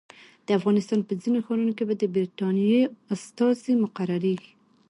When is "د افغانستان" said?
0.45-0.99